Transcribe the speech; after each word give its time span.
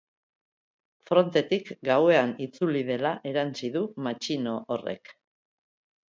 Frontetik 1.09 1.67
gauean 1.89 2.31
itzuli 2.45 2.81
dela 2.87 3.11
erantsi 3.33 3.69
du 3.75 3.83
matxino 4.07 4.55
horrek. 4.77 5.13